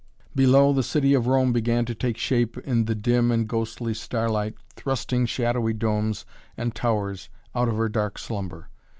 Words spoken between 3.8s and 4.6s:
starlight,